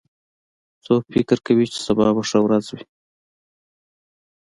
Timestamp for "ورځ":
2.45-2.65